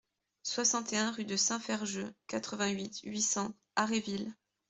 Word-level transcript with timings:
soixante 0.41 0.93
et 0.93 0.97
un 0.97 1.11
rue 1.11 1.25
de 1.25 1.35
Saint-Ferjeux, 1.35 2.11
quatre-vingt-huit, 2.25 3.01
huit 3.03 3.21
cents, 3.21 3.53
Haréville 3.75 4.33